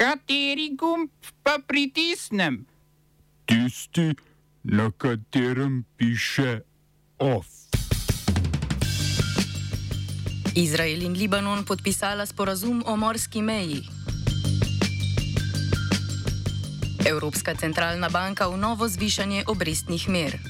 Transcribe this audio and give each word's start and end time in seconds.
Kateri 0.00 0.70
gumb 0.80 1.10
pa 1.44 1.58
pritisnem? 1.60 2.64
Tisti, 3.44 4.14
na 4.64 4.88
katerem 4.96 5.84
piše 5.96 6.60
OF. 7.18 7.46
Izrael 10.56 11.02
in 11.02 11.12
Libanon 11.12 11.64
podpisala 11.64 12.26
sporazum 12.26 12.82
o 12.86 12.96
morski 12.96 13.42
meji. 13.42 13.82
Evropska 17.04 17.54
centralna 17.54 18.08
banka 18.08 18.48
v 18.48 18.56
novo 18.56 18.88
zvišanje 18.88 19.44
obrestnih 19.46 20.08
mer. 20.08 20.40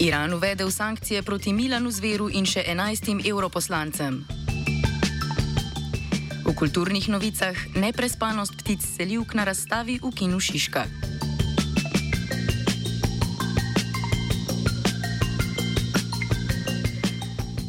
Iran 0.00 0.32
uvedel 0.32 0.70
sankcije 0.70 1.22
proti 1.22 1.52
Milanu 1.52 1.90
Zveru 1.90 2.32
in 2.32 2.48
še 2.48 2.64
enajstim 2.66 3.20
europoslancem. 3.20 4.41
V 6.42 6.50
kulturnih 6.58 7.06
novicah 7.06 7.54
neprespanost 7.78 8.58
ptic 8.58 8.82
selivk 8.82 9.34
na 9.38 9.46
razstavi 9.46 10.02
v 10.02 10.10
Kinu 10.10 10.42
Šiška. 10.42 10.82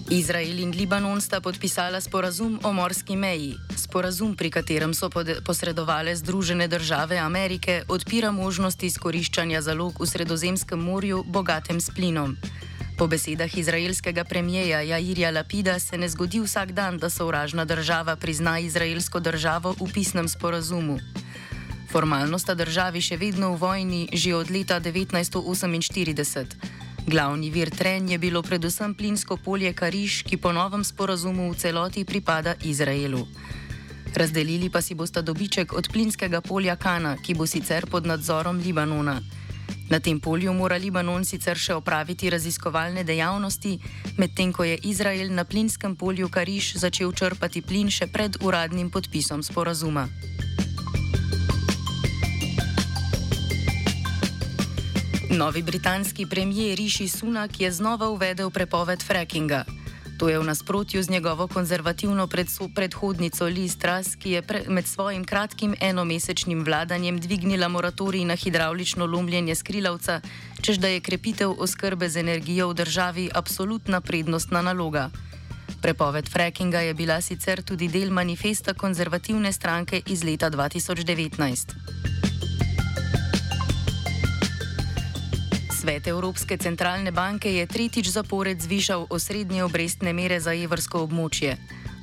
Izrael 0.09 0.59
in 0.59 0.73
Libanon 0.73 1.22
sta 1.22 1.41
podpisala 1.41 2.02
sporazum 2.02 2.59
o 2.66 2.73
morski 2.73 3.16
meji. 3.16 3.54
Sporazum, 3.78 4.34
pri 4.34 4.50
katerem 4.50 4.94
so 4.94 5.09
posredovale 5.45 6.16
Združene 6.16 6.67
države 6.67 7.17
Amerike, 7.17 7.86
odpira 7.88 8.31
možnosti 8.31 8.86
izkoriščanja 8.86 9.62
zalog 9.62 10.02
v 10.02 10.05
Sredozemskem 10.09 10.81
morju, 10.81 11.23
bogatem 11.30 11.81
s 11.81 11.94
plinom. 11.94 12.38
Po 12.98 13.08
besedah 13.08 13.58
izraelskega 13.58 14.24
premijeja 14.24 14.82
Jairja 14.82 15.32
Lapida 15.32 15.80
se 15.80 15.98
ne 15.98 16.10
zgodi 16.10 16.40
vsak 16.40 16.72
dan, 16.72 16.98
da 16.98 17.10
sovražna 17.10 17.66
država 17.66 18.16
prizna 18.16 18.60
izraelsko 18.60 19.20
državo 19.20 19.76
v 19.80 19.90
pisnem 19.94 20.28
sporazumu. 20.28 21.00
Formalno 21.92 22.40
sta 22.40 22.54
državi 22.54 23.02
še 23.02 23.18
vedno 23.18 23.54
v 23.54 23.58
vojni 23.58 24.08
že 24.14 24.36
od 24.36 24.52
leta 24.52 24.80
1948. 24.82 26.45
Glavni 27.08 27.50
vir 27.52 27.70
tren 27.70 28.09
je 28.09 28.17
bilo 28.17 28.42
predvsem 28.42 28.94
plinsko 28.95 29.38
polje 29.38 29.73
Kariš, 29.73 30.23
ki 30.23 30.38
po 30.38 30.54
novem 30.54 30.84
sporazumu 30.84 31.52
v 31.52 31.58
celoti 31.58 32.06
pripada 32.06 32.56
Izraelu. 32.64 33.28
Razdelili 34.16 34.70
pa 34.70 34.82
si 34.82 34.95
bosta 34.95 35.22
dobiček 35.22 35.73
od 35.73 35.89
plinskega 35.89 36.42
polja 36.42 36.76
Kana, 36.76 37.17
ki 37.17 37.34
bo 37.34 37.50
sicer 37.50 37.89
pod 37.89 38.06
nadzorom 38.06 38.62
Libanona. 38.62 39.20
Na 39.90 40.00
tem 40.00 40.20
polju 40.20 40.54
mora 40.54 40.78
Libanon 40.78 41.26
sicer 41.26 41.60
še 41.60 41.76
opraviti 41.76 42.30
raziskovalne 42.30 43.04
dejavnosti, 43.04 43.78
medtem 44.18 44.54
ko 44.54 44.64
je 44.64 44.80
Izrael 44.90 45.30
na 45.30 45.44
plinskem 45.44 45.96
polju 45.96 46.30
Kariš 46.30 46.80
začel 46.82 47.12
črpati 47.14 47.62
plin 47.62 47.92
še 47.92 48.08
pred 48.08 48.40
uradnim 48.42 48.90
podpisom 48.90 49.44
sporazuma. 49.44 50.08
Novi 55.34 55.62
britanski 55.62 56.26
premijer 56.26 56.78
Rishi 56.78 57.08
Sunak 57.08 57.60
je 57.60 57.72
znova 57.72 58.10
uvedel 58.10 58.50
prepoved 58.50 59.04
frackinga. 59.04 59.83
To 60.24 60.32
je 60.32 60.40
v 60.40 60.44
nasprotju 60.48 61.04
z 61.04 61.10
njegovo 61.10 61.48
konzervativno 61.48 62.28
predhodnico 62.76 63.46
Liz 63.46 63.76
Truss, 63.76 64.16
ki 64.16 64.30
je 64.32 64.44
med 64.68 64.88
svojim 64.88 65.26
kratkim 65.26 65.76
enomesečnim 65.82 66.64
vladanjem 66.64 67.20
dvignila 67.20 67.68
moratorij 67.68 68.24
na 68.26 68.36
hidravlično 68.36 69.06
lomljenje 69.06 69.56
skrilavca, 69.56 70.22
čež 70.62 70.78
da 70.78 70.88
je 70.88 71.04
krepitev 71.04 71.52
oskrbe 71.60 72.10
z 72.10 72.24
energijo 72.24 72.70
v 72.70 72.74
državi 72.74 73.30
absolutna 73.36 74.02
prednostna 74.02 74.62
naloga. 74.62 75.10
Prepoved 75.82 76.30
frackinga 76.30 76.80
je 76.80 76.94
bila 76.94 77.22
sicer 77.22 77.62
tudi 77.62 77.88
del 77.88 78.10
manifesta 78.10 78.74
konzervativne 78.74 79.52
stranke 79.52 80.02
iz 80.08 80.24
leta 80.24 80.50
2019. 80.50 82.12
Svet 85.84 86.08
Evropske 86.08 86.56
centralne 86.56 87.12
banke 87.12 87.52
je 87.52 87.67
tretjič 87.67 88.08
zapored 88.08 88.55
zvišal 88.55 89.04
osrednje 89.11 89.67
obrestne 89.67 90.14
mere 90.16 90.39
za 90.39 90.54
evrsko 90.55 91.02
območje. 91.04 91.58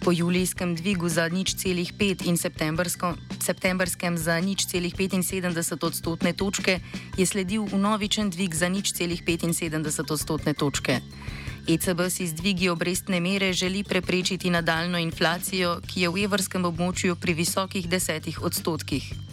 Po 0.04 0.12
julijskem 0.12 0.74
dvigu 0.76 1.08
za 1.08 1.24
nič 1.32 1.56
celih 1.56 1.88
pet 1.96 2.20
in 2.28 2.36
septembrskem 2.36 4.18
za 4.20 4.36
nič 4.36 4.68
celih 4.68 4.92
75 4.92 5.80
odstotne 5.80 6.36
točke 6.36 6.84
je 7.16 7.24
sledil 7.24 7.64
unovičen 7.72 8.28
dvig 8.28 8.52
za 8.52 8.68
nič 8.68 8.92
celih 8.92 9.24
75 9.24 10.12
odstotne 10.12 10.52
točke. 10.52 11.00
ECB 11.64 12.00
si 12.12 12.28
z 12.28 12.36
dvigi 12.36 12.68
obrestne 12.68 13.16
mere 13.20 13.56
želi 13.56 13.80
preprečiti 13.80 14.52
nadaljno 14.52 15.00
inflacijo, 15.00 15.80
ki 15.88 16.04
je 16.04 16.08
v 16.12 16.28
evrskem 16.28 16.68
območju 16.68 17.16
pri 17.16 17.32
visokih 17.32 17.88
desetih 17.88 18.44
odstotkih. 18.44 19.29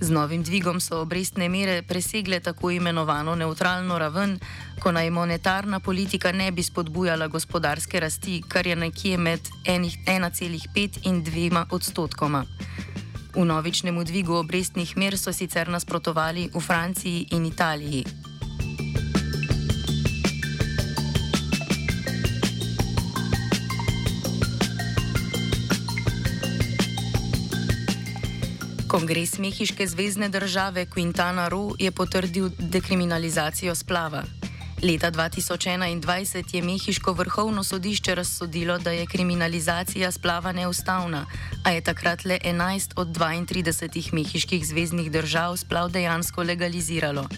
Z 0.00 0.10
novim 0.10 0.42
dvigom 0.42 0.80
so 0.80 1.00
obrestne 1.00 1.48
mere 1.48 1.82
presegle 1.82 2.40
tako 2.40 2.70
imenovano 2.70 3.34
neutralno 3.34 3.98
raven, 3.98 4.38
ko 4.80 4.92
naj 4.92 5.10
monetarna 5.10 5.80
politika 5.80 6.32
ne 6.32 6.50
bi 6.52 6.62
spodbujala 6.62 7.26
gospodarske 7.26 8.00
rasti, 8.00 8.42
kar 8.48 8.66
je 8.66 8.76
nekje 8.76 9.16
med 9.18 9.40
1,5 9.64 10.98
in 11.08 11.24
2 11.24 11.64
odstotkoma. 11.70 12.44
V 13.36 13.44
novičnemu 13.44 14.04
dvigu 14.04 14.34
obrestnih 14.34 14.96
mer 14.96 15.18
so 15.18 15.32
sicer 15.32 15.68
nasprotovali 15.68 16.50
v 16.54 16.60
Franciji 16.60 17.26
in 17.30 17.46
Italiji. 17.46 18.25
Kongres 28.96 29.38
Mehiške 29.38 29.86
zvezdne 29.86 30.28
države 30.28 30.86
Quintana 30.86 31.48
Roo 31.48 31.74
je 31.78 31.90
potrdil 31.92 32.48
dekriminalizacijo 32.58 33.74
splava. 33.74 34.22
Leta 34.82 35.10
2021 35.10 36.54
je 36.54 36.62
Mehiško 36.62 37.12
vrhovno 37.12 37.64
sodišče 37.64 38.14
razsodilo, 38.14 38.78
da 38.78 38.90
je 38.90 39.06
kriminalizacija 39.06 40.12
splava 40.12 40.52
neustavna, 40.52 41.26
a 41.64 41.70
je 41.70 41.80
takrat 41.80 42.24
le 42.24 42.38
11 42.44 42.92
od 42.96 43.08
32 43.08 44.12
mehiških 44.12 44.66
zvezdnih 44.66 45.12
držav 45.12 45.56
splav 45.56 45.90
dejansko 45.90 46.42
legaliziralo. 46.42 47.28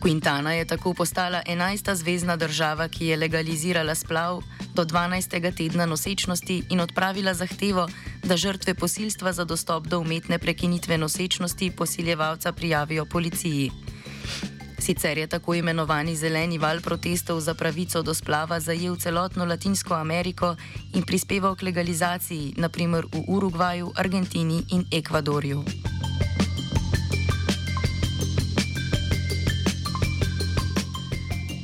Quintana 0.00 0.50
je 0.50 0.64
tako 0.64 0.94
postala 0.94 1.42
11. 1.46 1.94
zvezdna 1.94 2.36
država, 2.36 2.88
ki 2.88 3.06
je 3.06 3.16
legalizirala 3.16 3.94
splav 3.94 4.42
do 4.74 4.84
12. 4.84 5.56
tedna 5.56 5.86
nosečnosti 5.86 6.62
in 6.70 6.80
odpravila 6.80 7.34
zahtevo, 7.34 7.88
da 8.24 8.36
žrtve 8.36 8.74
posilstva 8.74 9.32
za 9.32 9.44
dostop 9.44 9.86
do 9.86 10.00
umetne 10.00 10.38
prekinitve 10.38 10.98
nosečnosti 10.98 11.70
posiljevalca 11.70 12.52
prijavijo 12.52 13.04
policiji. 13.04 13.70
Sicer 14.78 15.18
je 15.18 15.26
tako 15.26 15.54
imenovani 15.54 16.16
zeleni 16.16 16.58
val 16.58 16.80
protestov 16.80 17.40
za 17.40 17.54
pravico 17.54 18.02
do 18.02 18.14
splava 18.14 18.60
zajel 18.60 18.96
celotno 18.96 19.44
Latinsko 19.44 19.94
Ameriko 19.94 20.56
in 20.94 21.02
prispeval 21.02 21.56
k 21.56 21.62
legalizaciji, 21.62 22.54
naprimer 22.56 23.04
v 23.12 23.24
Urugvaju, 23.28 23.92
Argentini 23.96 24.62
in 24.70 24.84
Ekvadorju. 24.92 25.64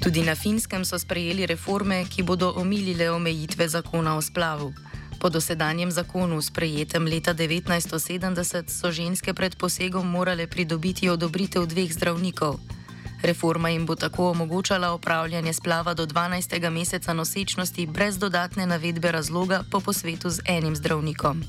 Tudi 0.03 0.23
na 0.23 0.35
finskem 0.35 0.85
so 0.85 0.99
sprejeli 0.99 1.47
reforme, 1.47 2.05
ki 2.05 2.23
bodo 2.23 2.53
omilile 2.57 3.11
omejitve 3.11 3.69
zakona 3.69 4.17
o 4.17 4.23
splavu. 4.23 4.75
Po 5.25 5.33
dosedanjem 5.33 5.89
zakonu, 5.89 6.37
sprejetem 6.37 7.09
leta 7.09 7.33
1970, 7.33 8.69
so 8.69 8.93
ženske 8.93 9.33
pred 9.33 9.57
posegom 9.57 10.05
morale 10.05 10.45
pridobiti 10.45 11.09
odobritev 11.09 11.65
dveh 11.65 11.89
zdravnikov. 11.89 12.61
Reforma 13.25 13.73
jim 13.73 13.87
bo 13.89 13.97
tako 13.97 14.37
omogočala 14.37 14.93
opravljanje 14.93 15.53
splava 15.53 15.95
do 15.95 16.05
12. 16.07 16.71
meseca 16.71 17.17
nosečnosti 17.17 17.87
brez 17.87 18.19
dodatne 18.19 18.67
navedbe 18.67 19.13
razloga 19.13 19.65
po 19.71 19.81
posvetu 19.81 20.29
z 20.31 20.45
enim 20.45 20.77
zdravnikom. 20.77 21.41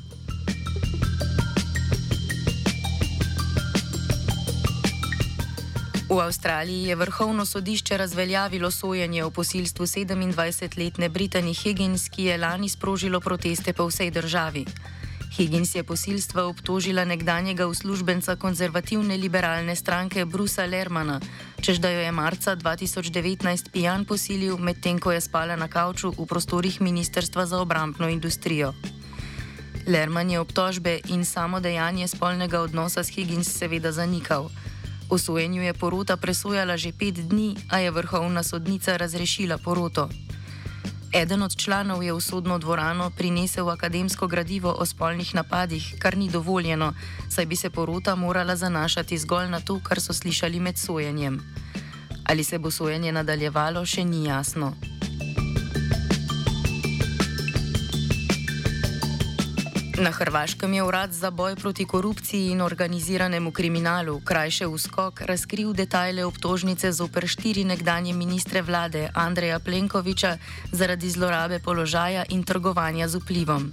V 6.16 6.22
Avstraliji 6.22 6.84
je 6.88 6.96
vrhovno 6.96 7.46
sodišče 7.46 7.97
razveljavilo 7.97 8.72
sojenje 8.72 9.23
o 9.23 9.32
posilstvu 9.32 9.85
27-letne 9.85 11.09
Britani 11.09 11.53
Higgins, 11.53 12.09
ki 12.09 12.23
je 12.23 12.38
lani 12.38 12.70
sprožilo 12.70 13.20
proteste 13.20 13.73
po 13.73 13.88
vsej 13.88 14.12
državi. 14.12 14.66
Higgins 15.35 15.76
je 15.76 15.84
posilstva 15.84 16.46
obtožila 16.47 17.03
nekdanjega 17.06 17.67
uslužbenca 17.67 18.35
konzervativne 18.35 19.17
liberalne 19.17 19.76
stranke 19.76 20.26
Brusa 20.26 20.66
Lermana, 20.66 21.20
čež 21.62 21.84
da 21.84 21.91
jo 21.91 22.00
je 22.00 22.12
marca 22.12 22.56
2019 22.56 23.72
pijan 23.72 24.06
posilil, 24.06 24.58
medtem 24.58 25.00
ko 25.00 25.12
je 25.12 25.22
spala 25.22 25.56
na 25.56 25.67
kavču 25.67 26.14
v 26.16 26.26
prostorih 26.26 26.82
Ministrstva 26.82 27.46
za 27.46 27.59
obrambno 27.59 28.08
industrijo. 28.08 28.72
Lerman 29.88 30.32
je 30.32 30.40
obtožbe 30.40 31.00
in 31.12 31.26
samo 31.26 31.59
dejanje 31.59 32.08
spolnega 32.08 32.62
odnosa 32.62 33.03
s 33.03 33.12
Higgins 33.12 33.52
seveda 33.52 33.91
zanikal. 33.91 34.47
V 35.11 35.19
sojenju 35.19 35.61
je 35.61 35.73
porota 35.73 36.17
presojala 36.17 36.78
že 36.78 36.91
pet 36.91 37.16
dni, 37.16 37.55
a 37.69 37.79
je 37.79 37.91
vrhovna 37.91 38.43
sodnica 38.43 38.97
razrešila 38.97 39.57
poroto. 39.57 40.09
Eden 41.13 41.43
od 41.43 41.55
članov 41.55 42.03
je 42.03 42.13
v 42.13 42.22
sodno 42.22 42.57
dvorano 42.57 43.09
prinesel 43.09 43.69
akademsko 43.69 44.28
gradivo 44.28 44.75
o 44.79 44.85
spolnih 44.85 45.35
napadih, 45.35 45.96
kar 45.99 46.17
ni 46.17 46.29
dovoljeno, 46.29 46.93
saj 47.29 47.46
bi 47.46 47.55
se 47.55 47.69
porota 47.69 48.16
morala 48.16 48.55
zanašati 48.55 49.17
zgolj 49.17 49.47
na 49.49 49.59
to, 49.59 49.79
kar 49.79 50.02
so 50.02 50.13
slišali 50.13 50.59
med 50.59 50.78
sojenjem. 50.78 51.40
Ali 52.25 52.43
se 52.43 52.59
bo 52.59 52.72
sojenje 52.72 53.11
nadaljevalo, 53.11 53.85
še 53.85 54.03
ni 54.05 54.25
jasno. 54.25 54.73
Na 59.97 60.12
Hrvaškem 60.12 60.74
je 60.74 60.84
urad 60.84 61.12
za 61.14 61.32
boj 61.32 61.56
proti 61.56 61.86
korupciji 61.86 62.52
in 62.52 62.62
organiziranemu 62.62 63.52
kriminalu, 63.52 64.20
krajše 64.20 64.68
uskok, 64.68 65.22
razkril 65.22 65.74
detajle 65.74 66.26
obtožnice 66.26 66.92
zoper 66.92 67.28
štiri 67.28 67.64
nekdanje 67.64 68.14
ministre 68.14 68.62
vlade 68.62 69.09
Andreja 69.14 69.59
Plenkoviča 69.59 70.38
zaradi 70.72 71.09
zlorabe 71.09 71.59
položaja 71.59 72.26
in 72.30 72.44
trgovanja 72.44 73.08
z 73.08 73.16
vplivom. 73.16 73.72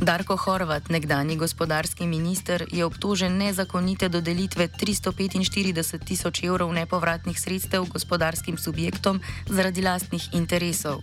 Darko 0.00 0.36
Horvat, 0.36 0.88
nekdani 0.88 1.36
gospodarski 1.36 2.06
minister, 2.06 2.64
je 2.72 2.84
obtožen 2.84 3.38
nezakonite 3.38 4.08
dodelitve 4.08 4.68
345 4.68 6.04
tisoč 6.04 6.44
evrov 6.44 6.72
nepovratnih 6.72 7.40
sredstev 7.40 7.84
gospodarskim 7.84 8.58
subjektom 8.58 9.20
zaradi 9.48 9.82
lastnih 9.82 10.28
interesov. 10.32 11.00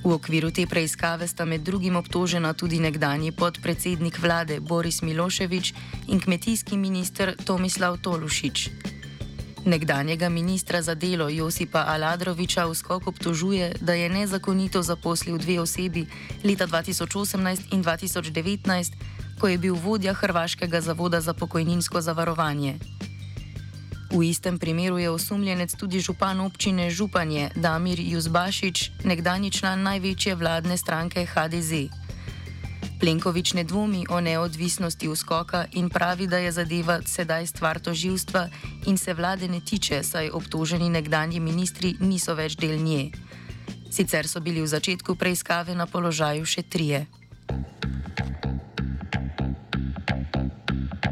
V 0.00 0.16
okviru 0.16 0.48
te 0.48 0.64
preiskave 0.64 1.28
sta 1.28 1.44
med 1.44 1.60
drugim 1.60 1.96
obtožena 1.96 2.54
tudi 2.56 2.80
nekdani 2.80 3.32
podpredsednik 3.36 4.16
vlade 4.16 4.60
Boris 4.60 5.02
Miloševič 5.04 5.74
in 6.08 6.20
kmetijski 6.20 6.76
minister 6.76 7.36
Tomislav 7.36 8.00
Tolušič. 8.00 8.70
Nekdanjega 9.64 10.28
ministra 10.28 10.80
za 10.82 10.94
delo 10.94 11.28
Josipa 11.28 11.84
Aladroviča 11.84 12.64
v 12.64 12.74
skok 12.74 13.12
obtožuje, 13.12 13.76
da 13.80 13.92
je 13.92 14.08
nezakonito 14.08 14.80
zaposlil 14.82 15.36
dve 15.36 15.60
osebi 15.60 16.06
leta 16.44 16.64
2018 16.64 17.76
in 17.76 17.84
2019, 17.84 18.92
ko 19.36 19.48
je 19.48 19.58
bil 19.58 19.76
vodja 19.76 20.16
Hrvaškega 20.16 20.80
zavoda 20.80 21.20
za 21.20 21.36
pokojninsko 21.36 22.00
zavarovanje. 22.00 22.99
V 24.10 24.26
istem 24.26 24.58
primeru 24.58 24.98
je 24.98 25.10
osumljenec 25.10 25.70
tudi 25.78 26.00
župan 26.02 26.40
občine 26.40 26.90
Županje 26.90 27.54
Damir 27.54 28.00
Juzbašič, 28.02 29.06
nekdani 29.06 29.54
član 29.54 29.86
največje 29.86 30.34
vladne 30.34 30.74
stranke 30.74 31.22
HDZ. 31.22 31.86
Plenkovič 33.00 33.54
ne 33.54 33.64
dvomi 33.64 34.10
o 34.10 34.20
neodvisnosti 34.20 35.08
uskoka 35.08 35.64
in 35.72 35.88
pravi, 35.88 36.26
da 36.26 36.42
je 36.42 36.52
zadeva 36.52 36.98
sedaj 37.06 37.46
stvar 37.46 37.78
toživstva 37.78 38.48
in 38.86 38.98
se 38.98 39.14
vlade 39.14 39.48
ne 39.48 39.60
tiče, 39.60 40.02
saj 40.02 40.34
obtoženi 40.34 40.90
nekdanji 40.90 41.40
ministri 41.40 41.94
niso 42.00 42.34
več 42.34 42.58
del 42.58 42.82
nje. 42.82 43.14
Sicer 43.90 44.28
so 44.28 44.40
bili 44.40 44.58
v 44.62 44.66
začetku 44.66 45.14
preiskave 45.14 45.74
na 45.74 45.86
položaju 45.86 46.42
še 46.44 46.62
trije. 46.62 47.06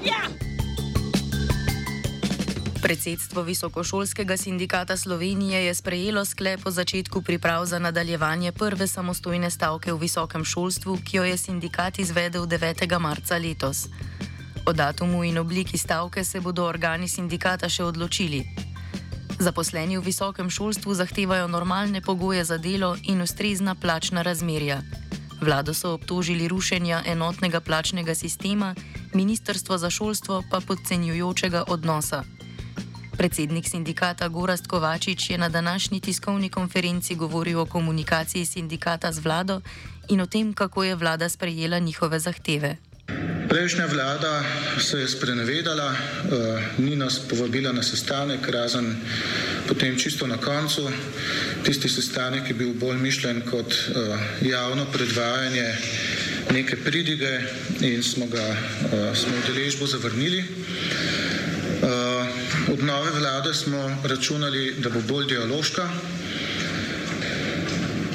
Slovenija. 0.00 0.28
Predsedstvo 2.82 3.42
Visokošolskega 3.42 4.36
sindikata 4.36 4.96
Slovenije 4.96 5.64
je 5.64 5.74
sprejelo 5.74 6.24
sklep 6.24 6.66
o 6.66 6.70
začetku 6.70 7.22
priprav 7.22 7.64
za 7.64 7.78
nadaljevanje 7.78 8.52
prve 8.52 8.86
samostojne 8.86 9.50
stavke 9.50 9.92
v 9.92 9.98
visokem 9.98 10.44
šolstvu, 10.44 10.98
ki 11.04 11.16
jo 11.16 11.24
je 11.24 11.36
sindikat 11.36 11.98
izvedel 11.98 12.46
9. 12.46 12.98
marca 12.98 13.36
letos. 13.38 13.88
O 14.66 14.72
datumu 14.72 15.24
in 15.24 15.38
obliki 15.38 15.78
stavke 15.78 16.24
se 16.24 16.40
bodo 16.40 16.64
organi 16.64 17.08
sindikata 17.08 17.68
še 17.68 17.84
odločili. 17.84 18.44
Zaposleni 19.38 19.98
v 19.98 20.04
visokem 20.04 20.50
šolstvu 20.50 20.94
zahtevajo 20.94 21.48
normalne 21.48 22.00
pogoje 22.00 22.44
za 22.44 22.58
delo 22.58 22.96
in 23.04 23.20
ustrezna 23.22 23.74
plačna 23.74 24.22
razmerja. 24.22 24.82
Vlado 25.40 25.74
so 25.74 25.94
obtožili 25.94 26.48
rušenja 26.48 27.02
enotnega 27.06 27.60
plačnega 27.60 28.14
sistema, 28.14 28.74
ministrstvo 29.14 29.78
za 29.78 29.90
šolstvo 29.90 30.42
pa 30.50 30.60
podcenjujočega 30.60 31.64
odnosa. 31.68 32.24
Predsednik 33.16 33.68
sindikata 33.68 34.28
Gorast 34.28 34.66
Kovačič 34.66 35.30
je 35.30 35.38
na 35.38 35.48
današnji 35.48 36.00
tiskovni 36.00 36.48
konferenci 36.48 37.14
govoril 37.14 37.60
o 37.60 37.66
komunikaciji 37.66 38.46
sindikata 38.46 39.12
z 39.12 39.18
vlado 39.18 39.60
in 40.08 40.20
o 40.20 40.26
tem, 40.26 40.52
kako 40.52 40.84
je 40.84 40.94
vlada 40.94 41.28
sprejela 41.28 41.78
njihove 41.78 42.18
zahteve. 42.18 42.89
Prejšnja 43.50 43.86
vlada 43.86 44.44
se 44.78 45.00
je 45.00 45.08
sprenevedala, 45.08 45.90
uh, 45.90 45.98
ni 46.78 46.94
nas 46.96 47.18
povabila 47.18 47.72
na 47.74 47.82
sestanek, 47.82 48.46
razen 48.46 48.94
potem 49.66 49.98
čisto 49.98 50.26
na 50.26 50.38
koncu. 50.38 50.86
Tisti 51.66 51.90
sestanek 51.90 52.46
je 52.46 52.54
bil 52.54 52.70
bolj 52.78 53.02
mišljen 53.02 53.42
kot 53.50 53.74
uh, 53.74 54.14
javno 54.46 54.86
predvajanje 54.92 55.66
neke 56.54 56.78
pridige 56.78 57.42
in 57.80 58.06
smo 58.06 58.30
ga 58.30 58.38
uh, 58.38 59.18
smo 59.18 59.34
udeležbo 59.42 59.86
zavrnili. 59.86 60.44
Uh, 60.46 62.70
od 62.70 62.86
nove 62.86 63.10
vlade 63.10 63.54
smo 63.54 63.98
računali, 64.04 64.78
da 64.78 64.94
bo 64.94 65.02
bolj 65.02 65.26
dialoška. 65.26 65.90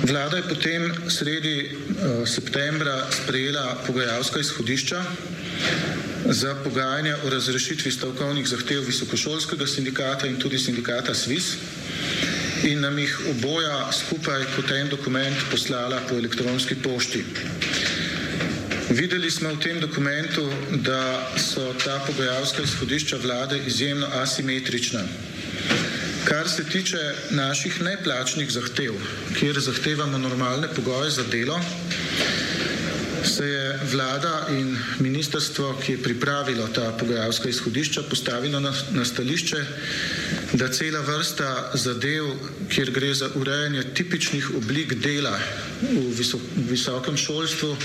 Vlada 0.05 0.37
je 0.37 0.43
potem 0.49 0.93
sredi 1.09 1.65
uh, 1.65 2.27
septembra 2.27 3.07
sprejela 3.11 3.81
pogajalska 3.87 4.39
izhodišča 4.39 5.03
za 6.25 6.55
pogajanja 6.63 7.17
o 7.25 7.29
razrešitvi 7.29 7.91
stavkovnih 7.91 8.47
zahtev 8.47 8.85
visokošolskega 8.85 9.67
sindikata 9.67 10.27
in 10.27 10.37
tudi 10.37 10.59
sindikata 10.59 11.13
SWIS 11.13 11.55
in 12.63 12.81
nam 12.81 12.99
jih 12.99 13.17
oboja 13.29 13.91
skupaj 13.91 14.45
kot 14.55 14.71
en 14.71 14.89
dokument 14.89 15.37
poslala 15.51 16.01
po 16.09 16.15
elektronski 16.15 16.75
pošti. 16.75 17.23
Videli 18.89 19.31
smo 19.31 19.49
v 19.53 19.59
tem 19.59 19.79
dokumentu, 19.81 20.45
da 20.85 21.33
so 21.37 21.73
ta 21.83 21.97
pogajalska 22.07 22.63
izhodišča 22.63 23.17
vlade 23.17 23.57
izjemno 23.67 24.07
asimetrična. 24.21 25.01
Kar 26.25 26.49
se 26.49 26.63
tiče 26.63 26.97
naših 27.29 27.81
neplačnih 27.81 28.51
zahtev, 28.51 28.93
kjer 29.39 29.59
zahtevamo 29.59 30.17
normalne 30.17 30.67
pogoje 30.75 31.11
za 31.11 31.23
delo, 31.23 31.59
se 33.25 33.45
je 33.45 33.79
vlada 33.91 34.47
in 34.49 34.77
ministrstvo, 34.99 35.75
ki 35.85 35.91
je 35.91 36.03
pripravilo 36.03 36.67
ta 36.67 36.91
pogajalska 36.99 37.49
izhodišča, 37.49 38.03
postavilo 38.09 38.59
na, 38.59 38.73
na 38.91 39.05
stališče, 39.05 39.63
da 40.53 40.67
cela 40.67 41.01
vrsta 41.01 41.71
zadev, 41.73 42.25
kjer 42.69 42.91
gre 42.91 43.13
za 43.13 43.29
urejanje 43.35 43.83
tipičnih 43.93 44.49
oblik 44.57 44.93
dela 44.93 45.37
v 45.81 46.09
visok, 46.17 46.41
visokem 46.69 47.17
šolstvu, 47.17 47.75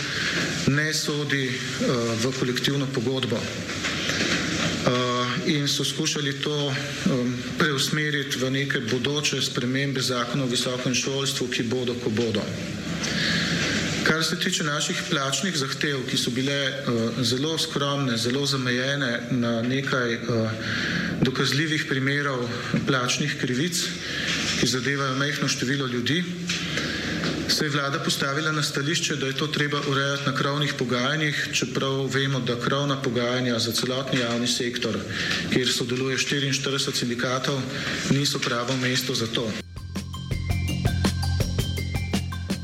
ne 0.67 0.95
sodi 0.95 1.49
uh, 1.49 1.97
v 2.25 2.33
kolektivno 2.39 2.87
pogodbo. 2.95 3.41
Uh, 5.51 5.57
in 5.57 5.69
so 5.69 5.85
skušali 5.85 6.41
to 6.41 6.75
um, 7.11 7.39
preusmeriti 7.59 8.39
v 8.39 8.51
neke 8.51 8.81
bodoče 8.81 9.43
spremembe 9.43 10.01
zakona 10.01 10.45
o 10.45 10.47
visokem 10.47 10.95
šolstvu, 10.95 11.49
ki 11.49 11.63
bodo, 11.63 11.95
ko 11.95 12.11
bodo. 12.11 12.43
Kar 14.03 14.25
se 14.25 14.39
tiče 14.39 14.65
naših 14.65 15.03
plačnih 15.11 15.57
zahtev, 15.57 16.07
ki 16.11 16.17
so 16.17 16.31
bile 16.31 16.55
uh, 16.55 17.23
zelo 17.23 17.59
skromne, 17.59 18.17
zelo 18.17 18.47
zamejene 18.47 19.21
na 19.31 19.63
nekaj 19.63 20.15
uh, 20.15 20.51
dokazljivih 21.23 21.85
primerov 21.89 22.49
plačnih 22.87 23.37
krivic, 23.41 23.83
ki 24.61 24.67
zadevajo 24.67 25.17
mehko 25.17 25.49
število 25.49 25.87
ljudi, 25.87 26.25
se 27.61 27.67
je 27.67 27.71
vlada 27.71 27.99
postavila 27.99 28.53
na 28.53 28.63
stališče, 28.63 29.17
da 29.17 29.27
je 29.27 29.37
to 29.37 29.47
treba 29.47 29.81
urejati 29.89 30.23
na 30.27 30.35
krovnih 30.35 30.75
pogajanjih, 30.79 31.49
čeprav 31.53 32.07
vemo, 32.07 32.41
da 32.41 32.57
krovna 32.61 32.97
pogajanja 33.03 33.59
za 33.59 33.73
celotni 33.73 34.21
javni 34.21 34.47
sektor, 34.47 34.97
kjer 35.53 35.69
sodeluje 35.69 36.17
44 36.17 36.95
sindikatov, 36.95 37.61
niso 38.11 38.39
pravo 38.39 38.77
mesto 38.77 39.15
za 39.15 39.27
to. 39.27 39.45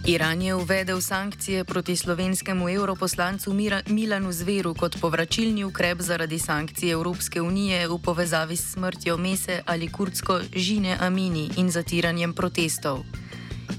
Iran 0.07 0.43
je 0.43 0.55
uvedel 0.55 1.01
sankcije 1.01 1.65
proti 1.65 1.97
slovenskemu 1.97 2.71
europoslancu 2.71 3.55
Milanu 3.87 4.33
Zveru 4.33 4.75
kot 4.75 4.97
povračilni 5.01 5.65
ukrep 5.65 6.01
zaradi 6.01 6.39
sankcij 6.39 6.91
Evropske 6.91 7.41
unije 7.43 7.89
v 7.89 7.99
povezavi 8.05 8.57
s 8.57 8.73
smrtjo 8.73 9.17
Mese 9.17 9.61
ali 9.67 9.93
kurdsko 9.93 10.41
Žine 10.55 10.97
Amini 11.01 11.51
in 11.57 11.71
zatiranjem 11.71 12.33
protestov. 12.33 13.26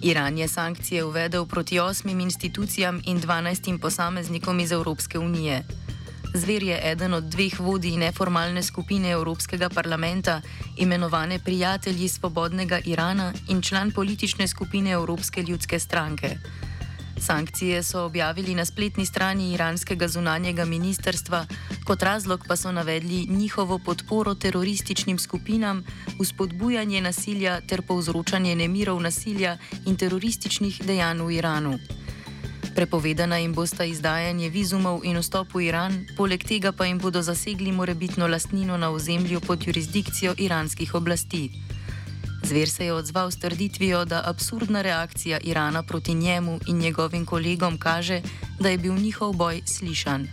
Iran 0.01 0.37
je 0.37 0.47
sankcije 0.47 1.05
uvedel 1.05 1.45
proti 1.45 1.79
osmim 1.79 2.19
institucijam 2.19 3.01
in 3.05 3.19
dvanajstim 3.19 3.79
posameznikom 3.79 4.59
iz 4.59 4.71
Evropske 4.71 5.19
unije. 5.19 5.63
Zver 6.33 6.63
je 6.63 6.79
eden 6.91 7.13
od 7.13 7.23
dveh 7.23 7.59
vodij 7.59 7.97
neformalne 7.97 8.63
skupine 8.63 9.09
Evropskega 9.11 9.69
parlamenta, 9.69 10.41
imenovane 10.77 11.39
Prijatelji 11.39 12.07
svobodnega 12.07 12.79
Irana 12.85 13.33
in 13.49 13.61
član 13.61 13.91
politične 13.91 14.47
skupine 14.47 14.91
Evropske 14.91 15.43
ljudske 15.43 15.79
stranke. 15.79 16.37
Sankcije 17.19 17.83
so 17.83 18.05
objavili 18.05 18.55
na 18.55 18.65
spletni 18.65 19.05
strani 19.05 19.53
iranskega 19.53 20.07
zunanjega 20.07 20.65
ministerstva, 20.65 21.45
kot 21.85 22.03
razlog 22.03 22.45
pa 22.47 22.55
so 22.55 22.71
navedli 22.71 23.25
njihovo 23.29 23.79
podporo 23.79 24.35
terorističnim 24.35 25.19
skupinam, 25.19 25.83
uspodbujanje 26.19 27.01
nasilja 27.01 27.61
ter 27.61 27.81
povzročanje 27.81 28.55
nemirov 28.55 29.01
nasilja 29.01 29.57
in 29.85 29.97
terorističnih 29.97 30.81
dejanj 30.85 31.21
v 31.21 31.31
Iranu. 31.31 31.79
Prepovedana 32.75 33.37
jim 33.37 33.53
bosta 33.53 33.85
izdajanje 33.85 34.49
vizumov 34.49 35.01
in 35.03 35.17
vstop 35.17 35.55
v 35.55 35.63
Iran, 35.65 36.05
poleg 36.17 36.43
tega 36.43 36.71
pa 36.71 36.85
jim 36.85 36.99
bodo 36.99 37.21
zasegli 37.21 37.71
morebitno 37.71 38.27
lastnino 38.27 38.77
na 38.77 38.89
ozemlju 38.89 39.41
pod 39.41 39.67
jurisdikcijo 39.67 40.35
iranskih 40.37 40.95
oblasti. 40.95 41.66
Zver 42.47 42.69
se 42.69 42.85
je 42.85 42.93
odzval 42.93 43.31
s 43.31 43.39
trditvijo, 43.39 44.05
da 44.05 44.21
absurdna 44.25 44.81
reakcija 44.81 45.39
Irana 45.43 45.83
proti 45.83 46.13
njemu 46.13 46.59
in 46.67 46.77
njegovim 46.77 47.25
kolegom 47.25 47.77
kaže, 47.77 48.21
da 48.59 48.69
je 48.69 48.77
bil 48.77 48.93
njihov 48.93 49.33
boj 49.33 49.61
slišan. 49.65 50.27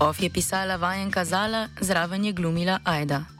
Of 0.00 0.22
je 0.22 0.30
pisala 0.30 0.76
vajenka 0.76 1.24
Zala, 1.24 1.68
zraven 1.80 2.24
je 2.24 2.32
glumila 2.32 2.78
Aida. 2.84 3.37